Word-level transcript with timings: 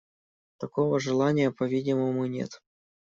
Такого 0.57 0.97
желания, 0.99 1.51
по-видимому, 1.51 2.25
нет. 2.25 2.59